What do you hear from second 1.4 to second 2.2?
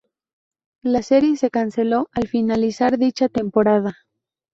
canceló